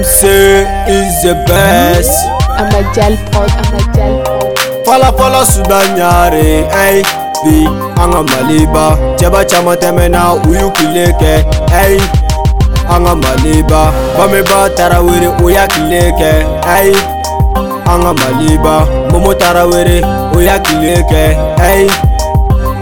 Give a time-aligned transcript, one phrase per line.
[0.00, 0.24] MC
[0.96, 2.10] is the best.
[2.56, 4.56] I'm a gel pod, I'm a gel pod.
[4.86, 7.02] Fala fala subanyare, ay.
[7.44, 7.68] Bi,
[8.02, 8.96] anga maliba.
[9.20, 12.00] Cheba chama temena uyu kileke, ay.
[12.88, 13.92] Anga maliba.
[14.16, 16.32] Bameba tarawiri uya kileke,
[16.66, 16.92] ay.
[17.84, 18.86] Anga maliba.
[19.12, 20.00] Momo tarawiri
[20.36, 21.24] uya kileke,
[21.62, 21.84] ay.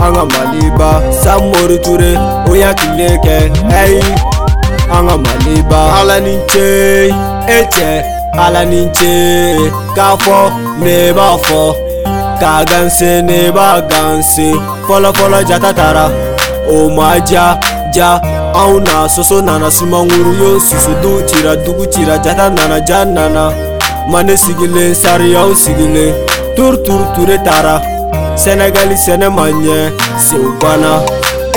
[0.06, 0.90] Anga maliba.
[1.24, 2.14] Samori ture
[2.50, 3.38] uya kileke,
[3.74, 3.98] ay.
[4.92, 8.02] an ka maliba ala ni ce e cɛ
[8.38, 9.56] ala ni ce
[9.96, 10.38] k'a fɔ
[10.80, 11.60] ne b'a fɔ
[12.40, 14.50] k'a ganse ne b'a ganse
[14.88, 16.06] fɔlɔfɔlɔ jata taara
[16.70, 17.58] o ma ja
[17.94, 18.18] ja
[18.54, 23.52] anw na soso nana sumanguru y'o susu du cira dugu cira jata nana ja nana
[24.10, 26.14] mande sigilen sariyaw sigilen
[26.56, 27.80] tur tur ture taara
[28.36, 31.02] sɛnɛgali sɛnɛ ma ɲɛ sew banna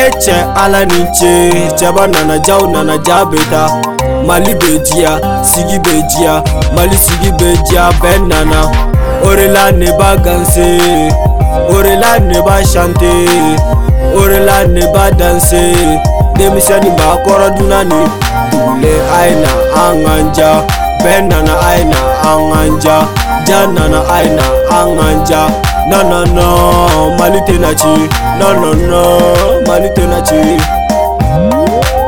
[0.07, 1.33] etsɛ ala ni tse
[1.77, 3.62] tseba nanadzawo nanadza be ta
[4.27, 5.12] mali be dzia
[5.49, 6.34] sigi be dzia
[6.76, 8.61] mali sigi be dzia bɛ nana
[9.27, 10.70] orela ne ba ganse
[11.76, 13.13] orela ne ba chante
[14.20, 15.61] orela ne ba danse
[16.37, 18.01] denmisɛni ma kɔrɔ duna ni
[18.51, 20.49] dugule ayi na an ka ja
[21.04, 22.98] bɛ nana ayi na an ka ja
[23.48, 24.45] ja nana ayi na
[24.79, 25.41] an ka ja.
[25.90, 27.87] non non non mali tena ci
[28.37, 30.35] non non non mali tena ci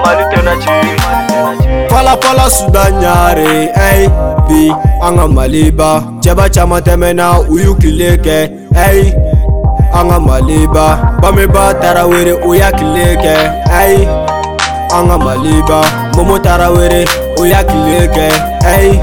[0.05, 0.73] mali tena ci
[1.89, 4.07] palapala suda ɲare ɛy
[4.47, 4.71] bi
[5.01, 8.37] an ka maliba cɛba caaman tɛmɛna u y'u kile kɛ
[8.87, 9.11] ɛy
[9.93, 13.35] an ka maliba bamiba taara were u y'a kile kɛ
[13.71, 13.93] ɛy
[14.93, 15.81] an ka maliba
[16.15, 17.05] momo taara were
[17.41, 18.27] u y'a kile kɛ
[18.69, 18.99] ɛy